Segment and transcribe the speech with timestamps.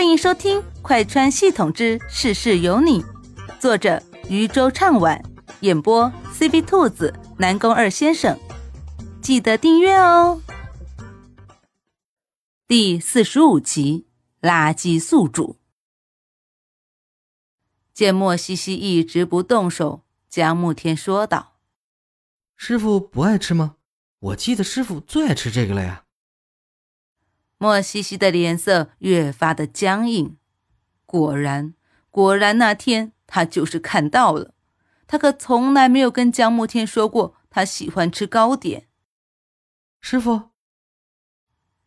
[0.00, 3.02] 欢迎收听《快穿系统之事事有你》，
[3.60, 5.22] 作者渔舟唱晚，
[5.60, 8.40] 演播 CV 兔子、南宫二先生。
[9.20, 10.40] 记得订阅哦。
[12.66, 14.06] 第四十五集：
[14.40, 15.56] 垃圾宿主。
[17.92, 21.58] 见莫西西一直不动手，江慕天说道
[22.56, 23.76] ：“师傅不爱吃吗？
[24.20, 26.04] 我记得师傅最爱吃这个了呀。”
[27.62, 30.38] 莫西西的脸色越发的僵硬。
[31.04, 31.74] 果然，
[32.10, 34.54] 果然那天他就是看到了。
[35.06, 38.86] 他可从来没有跟江慕天说过他喜欢吃糕点。
[40.00, 40.52] 师傅，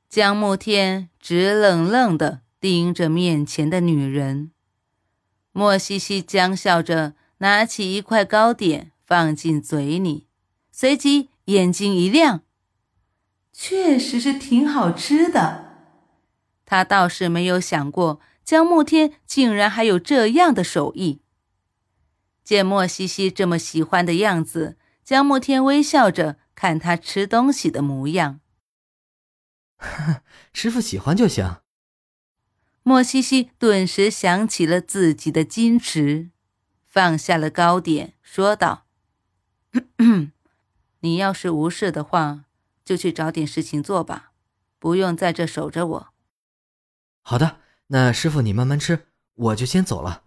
[0.08, 4.52] 江慕天直愣愣的盯着面前的女人。
[5.52, 10.28] 莫西西僵笑着拿起一块糕点放进嘴里，
[10.72, 12.42] 随即眼睛一亮。
[13.56, 15.63] 确实是挺好吃的，
[16.74, 21.22] 他倒是没有想过江慕天竟然还有这样的手艺。
[22.44, 28.40] 见莫西西这么喜欢的样子，江慕天微笑着看他吃东西的模样。
[30.52, 31.58] 师傅喜欢就行。
[32.82, 36.32] 莫西西顿时想起了自己的矜持，
[36.88, 38.88] 放下了糕点，说道
[41.02, 42.46] ：“你要是无事的话。”
[42.84, 44.32] 就去找点事情做吧，
[44.80, 46.13] 不用在这守着我。
[47.24, 47.58] 好的，
[47.88, 50.24] 那师傅你慢慢吃，我就先走了。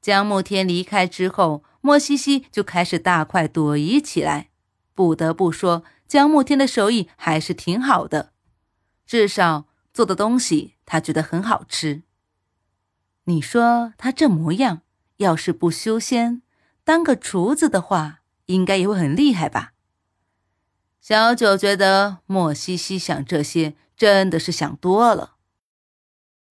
[0.00, 4.48] 江慕天离开之后，莫西西就开始大快朵颐起来。
[4.94, 8.32] 不得不说，江慕天的手艺还是挺好的，
[9.06, 12.02] 至少做的东西他觉得很好吃。
[13.24, 14.80] 你说他这模样，
[15.18, 16.40] 要是不修仙，
[16.82, 19.74] 当个厨子的话，应该也会很厉害吧？
[21.00, 25.34] 小九觉得莫西西想这些真的是想多了。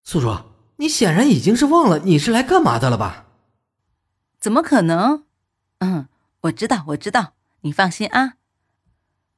[0.04, 0.38] 宿主，
[0.76, 3.26] 你显然已经是忘了你是来干嘛的了吧？
[4.40, 5.24] 怎么可能？
[5.80, 6.08] 嗯，
[6.42, 8.36] 我知道，我知道，你放心啊。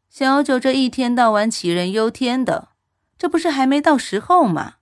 [0.09, 2.71] 小九这一天到晚杞人忧天的，
[3.17, 4.73] 这不是还没到时候吗？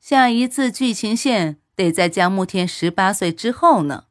[0.00, 4.04] 下一次剧情线得在江慕天十八岁之后呢。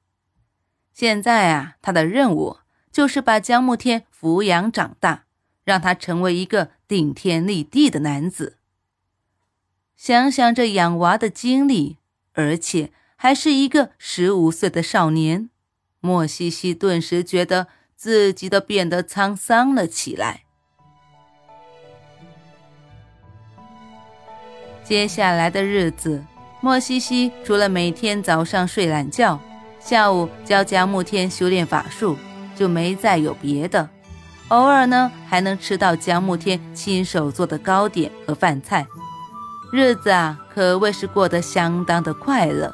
[0.94, 2.58] 现在啊，他的任务。
[2.92, 5.26] 就是把江慕天抚养长大，
[5.64, 8.58] 让他成为一个顶天立地的男子。
[9.96, 11.98] 想想这养娃的经历，
[12.34, 15.50] 而且还是一个十五岁的少年，
[16.00, 20.44] 莫西西顿时觉得自己都变得沧桑了起来。
[24.84, 26.24] 接下来的日子，
[26.62, 29.40] 莫西西除了每天早上睡懒觉，
[29.80, 32.18] 下午教江慕天修炼法术。
[32.56, 33.88] 就没再有别的，
[34.50, 38.88] 偶尔呢还能吃到江慕天亲手做的糕点和饭菜，
[39.72, 42.74] 日子啊可谓是过得相当的快乐。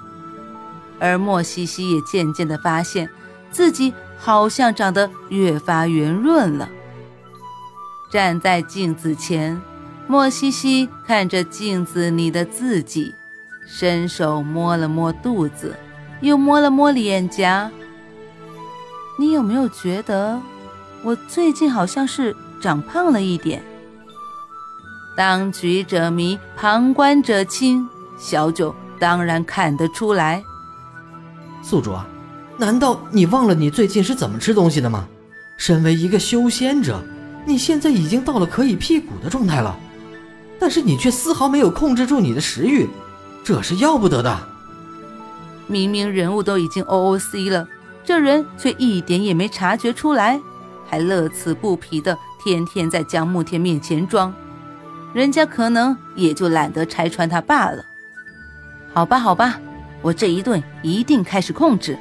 [0.99, 3.09] 而莫西西也渐渐的发现
[3.51, 6.69] 自己好像长得越发圆润了。
[8.11, 9.59] 站在镜子前，
[10.07, 13.15] 莫西西看着镜子里的自己，
[13.67, 15.75] 伸手摸了摸肚子，
[16.21, 17.71] 又摸了摸脸颊。
[19.17, 20.39] 你有没有觉得
[21.03, 23.61] 我最近好像是长胖了一点？
[25.17, 27.87] 当局者迷，旁观者清，
[28.17, 30.41] 小九当然看得出来。
[31.61, 31.93] 宿主，
[32.57, 35.05] 难道你忘了你最近是怎么吃东西的吗？
[35.57, 37.03] 身为一个修仙者，
[37.45, 39.77] 你现在已经到了可以辟谷的状态了，
[40.57, 42.89] 但是你却丝毫没有控制住你的食欲，
[43.43, 44.47] 这是要不得的。
[45.67, 47.67] 明明人物都已经 OOC 了。
[48.05, 50.37] 这人却一点也没察觉出来，
[50.93, 54.31] 还乐此不疲的天天在江慕天面前装，
[55.11, 57.83] 人家可能也就懒得拆穿他罢了。
[58.93, 59.59] 好吧，好吧，
[60.03, 61.97] 我这一顿一定开始控制。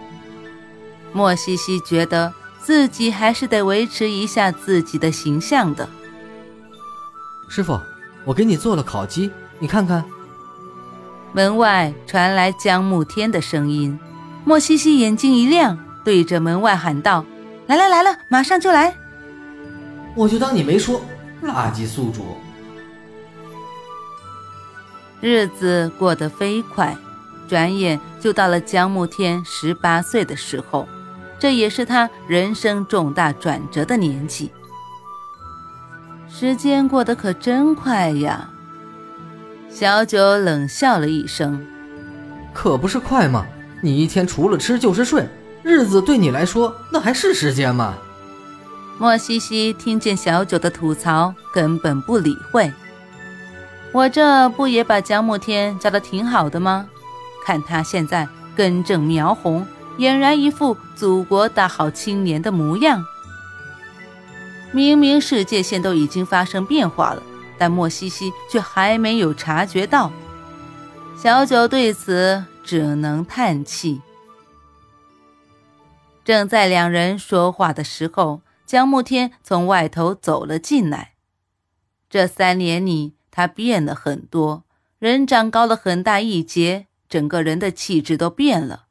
[1.10, 5.88] 莫西西觉得自己还是得维持一下自己的形象的。
[7.48, 7.80] 师傅，
[8.26, 10.04] 我给你做了烤鸡，你看看。
[11.32, 13.98] 门外传来江慕天的声音，
[14.44, 15.78] 莫西西眼睛一亮。
[16.04, 17.24] 对着门外喊道
[17.66, 18.94] ：“来了来了，马上就来！”
[20.14, 21.00] 我就当你没说，
[21.42, 22.36] 垃圾宿主。
[25.20, 26.96] 日子过得飞快，
[27.48, 30.88] 转眼就到了江慕天十八岁的时候，
[31.38, 34.50] 这也是他人生重大转折的年纪。
[36.28, 38.50] 时间过得可真快呀！
[39.70, 41.64] 小九冷笑了一声
[42.52, 43.46] ：“可不是快吗？
[43.80, 45.26] 你一天除了吃就是睡。”
[45.62, 47.94] 日子对你来说，那还是时间吗？
[48.98, 52.72] 莫西西听见小九的吐槽，根本不理会。
[53.92, 56.86] 我这不也把江慕天教的挺好的吗？
[57.44, 59.66] 看他现在根正苗红，
[59.98, 63.04] 俨然一副祖国大好青年的模样。
[64.72, 67.22] 明明世界线都已经发生变化了，
[67.58, 70.10] 但莫西西却还没有察觉到。
[71.16, 74.00] 小九对此只能叹气。
[76.24, 81.14] 正在两人说话的时候，江慕天从外头走了进来。
[82.08, 84.64] 这三年里，他变了很多，
[84.98, 88.86] 人长高了很大一截，整个人的气质都变了。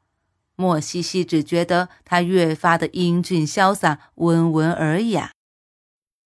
[0.56, 5.32] 莫西西只觉得他越发的英俊潇洒、温文尔雅。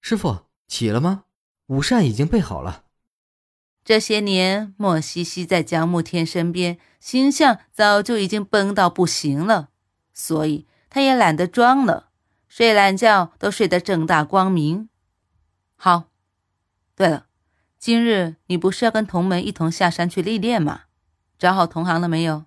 [0.01, 1.25] 师傅起了吗？
[1.69, 2.83] 午膳已经备好了。
[3.85, 9.69] 这些年，莫西西在江慕天身边，形象早就已经崩到不行了，
[10.13, 12.09] 所以他也懒得装了，
[12.49, 14.89] 睡懒觉都睡得正大光明。
[15.77, 16.05] 好，
[16.95, 17.27] 对了，
[17.79, 20.85] 今日你不是要跟同门一同下山去历练吗？
[21.39, 22.47] 找好同行了没有？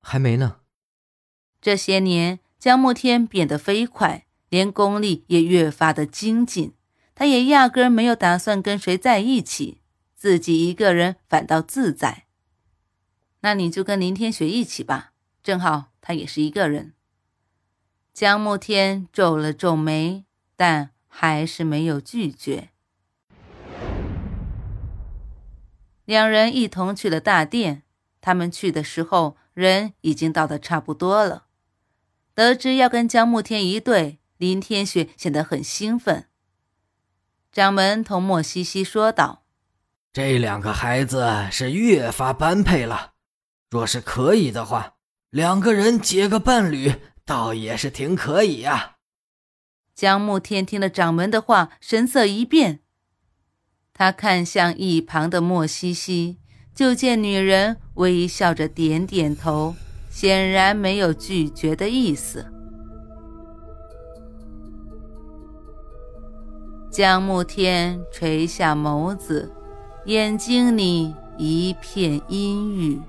[0.00, 0.58] 还没呢。
[1.60, 4.26] 这些年，江慕天变得飞快。
[4.48, 6.74] 连功力也越发的精进，
[7.16, 9.80] 他也压根没有打算跟谁在一起，
[10.14, 12.26] 自己一个人反倒自在。
[13.40, 15.10] 那你就跟林天雪一起吧，
[15.42, 16.94] 正好他也是一个人。
[18.12, 20.24] 江慕天皱了皱眉，
[20.56, 22.70] 但还是没有拒绝。
[26.04, 27.82] 两人一同去了大殿，
[28.20, 31.46] 他们去的时候人已经到的差不多了。
[32.34, 34.18] 得知要跟江慕天一对。
[34.40, 36.24] 林天雪显得很兴奋。
[37.52, 39.42] 掌门同莫西西说道
[40.14, 43.12] ：“这两个孩子是越发般配了，
[43.68, 44.94] 若是可以的话，
[45.28, 46.94] 两个人结个伴侣，
[47.30, 48.96] 倒也是挺可以呀。”
[49.94, 52.80] 江慕天听了掌门的话，神色一变，
[53.92, 56.38] 他看向一旁的莫西西，
[56.74, 59.76] 就见女人微笑着点点头，
[60.08, 62.46] 显然没有拒绝的意思。
[66.90, 69.52] 江慕天垂下眸子，
[70.06, 73.00] 眼睛里一片阴郁。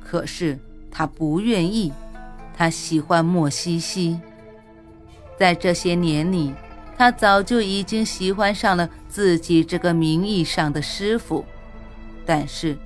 [0.00, 0.56] 可是
[0.90, 1.92] 他不愿意，
[2.58, 4.20] 他喜欢莫西西。
[5.38, 6.52] 在这些年里，
[6.96, 11.44] 他早就已经喜欢上了自己这个名义上的师傅。
[12.26, 12.76] 但是，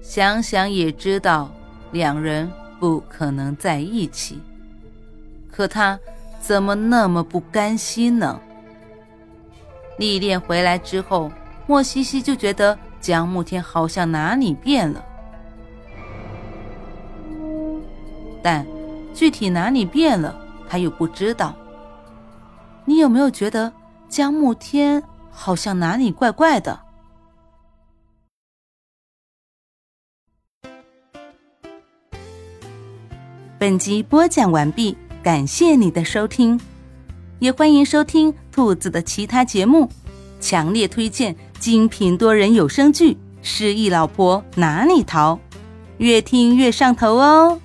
[0.00, 1.52] 想想也知道，
[1.90, 4.40] 两人不可能在一起。
[5.50, 5.98] 可他
[6.40, 8.40] 怎么那么不甘心呢？
[9.98, 11.32] 历练回来之后，
[11.66, 15.04] 莫西西就觉得江慕天好像哪里变了，
[18.40, 18.64] 但
[19.16, 21.54] 具体哪里变了，他又不知道。
[22.84, 23.72] 你有没有觉得
[24.10, 26.78] 江慕天好像哪里怪怪的？
[33.58, 36.60] 本集播讲完毕，感谢你的收听。
[37.38, 39.90] 也欢迎收听兔子的其他节目，
[40.40, 45.34] 强烈推荐精品多人有声剧《失忆老婆哪里逃》，
[45.96, 47.58] 越听越上头哦。